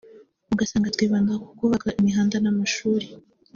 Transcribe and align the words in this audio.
ugasanga 0.53 0.93
twibanda 0.95 1.33
ku 1.43 1.49
kubaka 1.59 1.87
imihanda 1.99 2.35
n’amashuri 2.39 3.05